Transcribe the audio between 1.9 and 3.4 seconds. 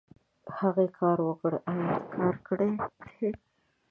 تا کار کړی دی؟